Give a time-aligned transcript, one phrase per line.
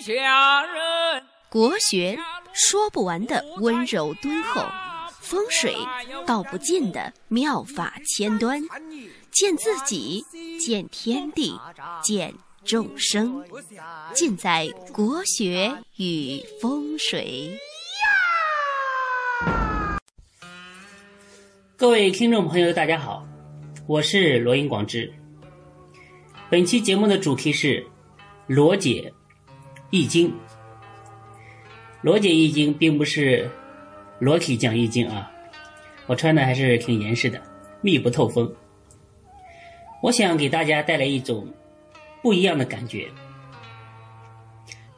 [0.00, 1.22] 下人。
[1.48, 2.18] 国学
[2.52, 4.64] 说不完的温柔敦厚，
[5.20, 5.76] 风水
[6.26, 8.60] 道不尽的妙法千端，
[9.30, 10.24] 见自己，
[10.58, 11.58] 见天地，
[12.02, 12.34] 见
[12.64, 13.44] 众生，
[14.12, 17.56] 尽在国学与风水。
[21.76, 23.24] 各位听众朋友，大家好，
[23.86, 25.12] 我是罗英广之。
[26.50, 27.86] 本期节目的主题是
[28.46, 29.12] 罗解
[29.94, 30.34] 易经。
[32.02, 33.48] 罗解易经并不是
[34.18, 35.30] 裸体讲易经啊，
[36.08, 37.40] 我穿的还是挺严实的，
[37.80, 38.52] 密不透风。
[40.02, 41.46] 我想给大家带来一种
[42.24, 43.06] 不一样的感觉，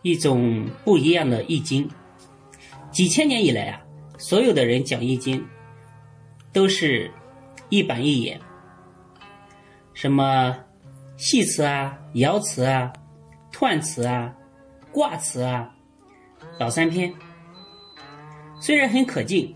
[0.00, 1.86] 一种不一样的易经。
[2.90, 3.82] 几千年以来啊，
[4.16, 5.46] 所有的人讲易经
[6.54, 7.10] 都是
[7.68, 8.40] 一板一眼，
[9.92, 10.56] 什么
[11.18, 12.90] 系辞啊、爻辞啊、
[13.52, 14.34] 彖辞啊、
[14.96, 15.70] 卦辞啊。
[16.58, 17.12] 老三篇，
[18.58, 19.54] 虽然很可敬，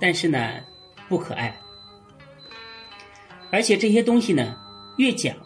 [0.00, 0.60] 但是呢
[1.08, 1.56] 不可爱，
[3.52, 4.56] 而且这些东西呢
[4.96, 5.36] 越讲，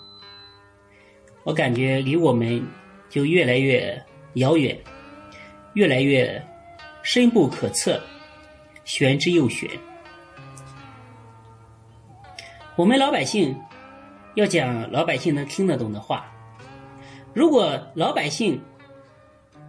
[1.45, 2.67] 我感觉离我们
[3.11, 4.03] 就越来越
[4.37, 4.75] 遥远，
[5.75, 6.42] 越来越
[7.03, 8.01] 深不可测，
[8.87, 9.69] 玄之又玄。
[12.77, 13.55] 我们老百姓
[14.37, 16.33] 要讲老百姓能听得懂的话，
[17.35, 18.59] 如果老百姓。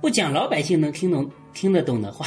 [0.02, 2.26] 不讲老百姓能听懂、听得懂的话。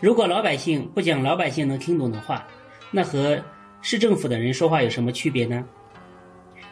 [0.00, 2.46] 如果老百姓不讲老百姓能听懂的话，
[2.90, 3.40] 那和
[3.82, 5.64] 市政府的人说话有什么区别呢？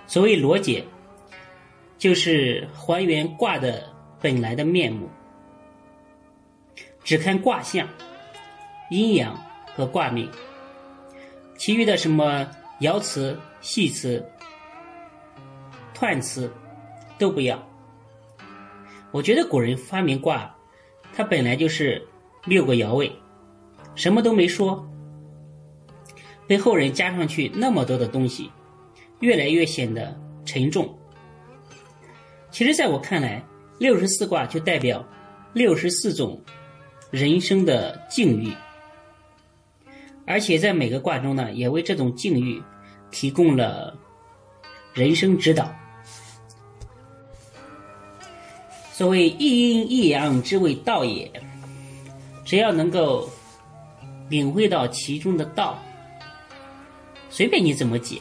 [0.07, 0.85] 所谓罗解，
[1.97, 3.85] 就是还原卦的
[4.21, 5.09] 本来的面目，
[7.05, 7.89] 只看卦象、
[8.91, 9.39] 阴阳
[9.77, 10.29] 和卦命，
[11.57, 12.45] 其余的什么
[12.81, 14.25] 爻辞、系辞、
[15.95, 16.53] 彖辞
[17.19, 17.70] 都不要。
[19.13, 20.55] 我觉得古人发明卦，
[21.13, 22.01] 它本来就是
[22.45, 23.11] 六个爻位，
[23.95, 24.89] 什么都没说，
[26.47, 28.51] 被后人加上去那么多的东西，
[29.19, 30.97] 越来越显得沉重。
[32.53, 33.45] 其实，在我看来，
[33.79, 35.05] 六十四卦就代表
[35.53, 36.41] 六十四种
[37.11, 38.53] 人生的境遇，
[40.25, 42.63] 而且在每个卦中呢，也为这种境遇
[43.11, 43.99] 提供了
[44.95, 45.69] 人生指导。
[49.01, 51.33] 所谓一阴一阳之谓道也，
[52.45, 53.27] 只要能够
[54.29, 55.83] 领会到其中的道，
[57.31, 58.21] 随便你怎么解。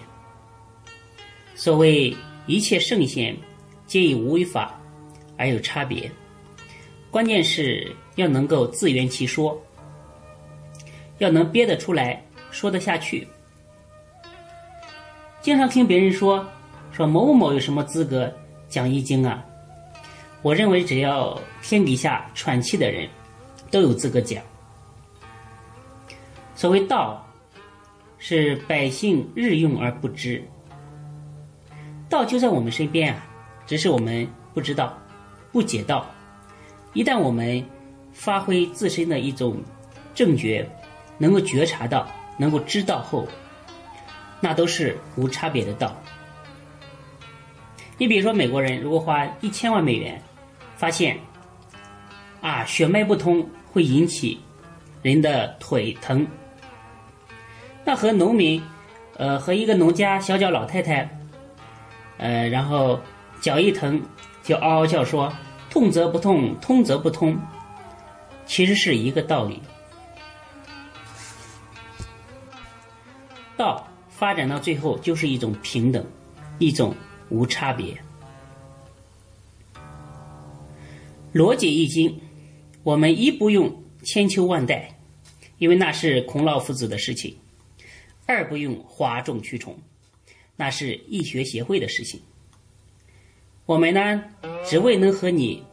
[1.54, 2.16] 所谓
[2.48, 3.36] 一切圣贤
[3.88, 4.80] 皆以无为法
[5.36, 6.10] 而有差别，
[7.12, 9.62] 关键是要能够自圆其说，
[11.18, 13.28] 要能憋得出来，说得下去。
[15.42, 16.48] 经常听别人说
[16.94, 18.34] 说某某某有什么资格
[18.70, 19.46] 讲易经啊？
[20.42, 23.10] 我认为，只要天底下喘气的人，
[23.70, 24.42] 都有资格讲。
[26.56, 27.26] 所谓道，
[28.18, 30.42] 是百姓日用而不知。
[32.10, 33.26] 道就在我们身边啊，
[33.68, 34.98] 只是我们不知道、
[35.52, 36.06] 不解道。
[36.94, 37.64] 一旦我们
[38.14, 39.62] 发挥自身的一种
[40.16, 40.68] 正觉，
[41.18, 42.08] 能够觉察到、
[42.38, 43.28] 能够知道后，
[44.40, 45.96] 那都是无差别的道。
[47.98, 50.22] 你比如说，美国人如果花一千万美元，
[50.80, 51.20] 发现，
[52.40, 54.40] 啊，血脉不通会引起
[55.02, 56.26] 人的腿疼。
[57.84, 58.64] 那和农民，
[59.18, 61.10] 呃，和一个农家小脚老太太，
[62.18, 62.98] 呃，然后
[63.42, 64.02] 脚一疼
[64.42, 65.34] 就嗷嗷叫说
[65.70, 67.38] 痛则不痛，通则不通，
[68.46, 69.62] 其实是一个道理。
[73.58, 76.06] 道发展到最后就是一种平等，
[76.58, 76.96] 一种
[77.28, 78.02] 无差别。
[81.32, 82.20] 罗解易经，
[82.82, 84.98] 我们一不用千秋万代，
[85.60, 87.34] 因为那是孔老夫子的事情；
[88.26, 89.78] 二不用哗众取宠，
[90.56, 92.20] 那是易学协会的事情。
[93.68, 94.24] 我们呢，
[94.66, 95.64] 只为能和你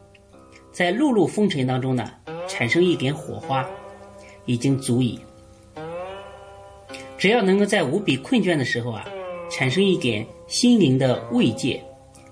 [0.72, 2.12] 在碌碌风尘当中呢
[2.46, 3.66] 产生一点火花，
[4.44, 5.18] 已经足矣。
[7.16, 9.08] 只要能够在无比困倦的时候啊，
[9.50, 11.82] 产生一点心灵的慰藉，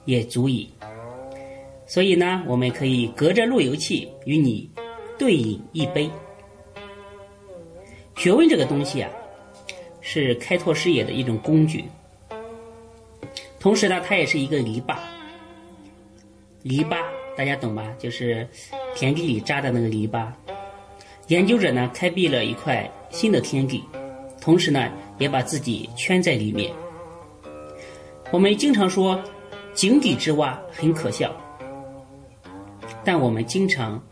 [0.04, 0.68] 也足矣。
[1.86, 4.70] 所以呢，我们可以隔着路由器与你
[5.18, 6.10] 对饮一杯。
[8.16, 9.10] 学问这个东西啊，
[10.00, 11.84] 是开拓视野的一种工具。
[13.60, 14.96] 同时呢，它也是一个篱笆。
[16.62, 16.98] 篱笆
[17.36, 17.94] 大家懂吧？
[17.98, 18.48] 就是
[18.94, 20.28] 田地里扎的那个篱笆。
[21.28, 23.82] 研究者呢，开辟了一块新的天地，
[24.40, 26.72] 同时呢，也把自己圈在里面。
[28.30, 29.22] 我们经常说，
[29.74, 31.34] 井底之蛙很可笑，
[33.04, 34.02] 但我们经常、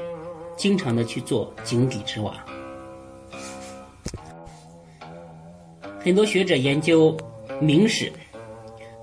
[0.56, 2.34] 经常的去做井底之蛙。
[5.98, 7.16] 很多学者研究
[7.60, 8.12] 明史，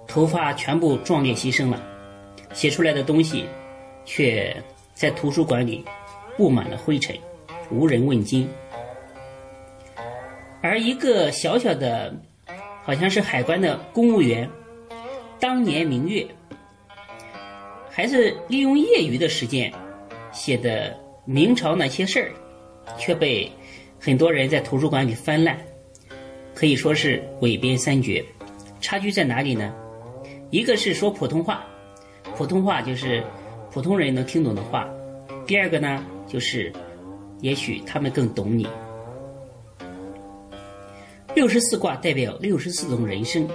[0.06, 1.82] 头发全部壮烈牺牲了，
[2.54, 3.46] 写出来的东西
[4.06, 4.56] 却
[4.94, 5.84] 在图书馆里
[6.36, 7.18] 布满了灰尘，
[7.72, 8.50] 无人问津。
[10.62, 12.14] 而一个小小的，
[12.84, 14.50] 好像是海关的公务员，
[15.40, 16.28] 当年明月，
[18.00, 19.70] 还是利用业余的时间
[20.32, 22.32] 写的明朝那些事儿，
[22.98, 23.52] 却被
[24.00, 25.60] 很多人在图书馆里翻烂。
[26.56, 28.24] 可以说是伪编三绝，
[28.80, 29.76] 差距在哪里呢？
[30.50, 31.66] 一个是说普通话，
[32.38, 33.22] 普通话就是
[33.70, 34.88] 普通人能听懂的话；
[35.46, 36.72] 第二个呢，就是
[37.42, 38.66] 也许他们更懂你。
[41.36, 43.46] 六十四卦代表六十四种人生，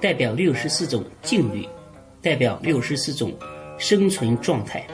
[0.00, 1.68] 代表六十四种境遇，
[2.20, 3.32] 代表六十四种
[3.78, 4.86] 生存状态。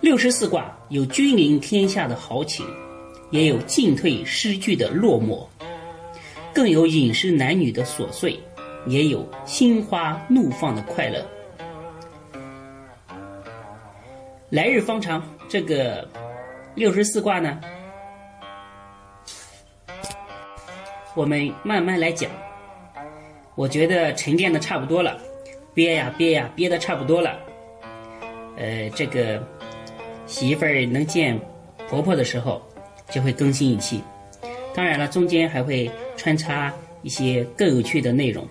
[0.00, 2.66] 六十四卦有君临天下的豪情，
[3.30, 5.46] 也有进退失据的落寞。
[6.52, 8.38] 更有饮食男女的琐碎，
[8.86, 11.26] 也有心花怒放的快乐。
[14.50, 16.08] 来日方长，这个
[16.76, 17.58] 六十四卦呢，
[21.16, 22.30] 我们慢慢来讲。
[23.56, 25.18] 我觉得沉淀的差不多了，
[25.74, 27.38] 憋呀憋呀憋的差不多了。
[28.56, 29.42] 呃，这个
[30.26, 31.38] 媳妇儿能见
[31.88, 32.62] 婆婆的时候，
[33.10, 34.00] 就会更新一期。
[34.72, 36.72] 当然了，中间还会穿插
[37.02, 38.46] 一些更有趣的内容。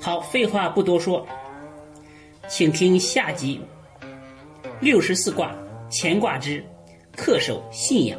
[0.00, 1.26] 好，废话不多说，
[2.48, 3.60] 请听下集
[4.80, 5.54] 六十四卦
[5.90, 6.64] 乾卦之
[7.16, 8.18] 恪守信仰。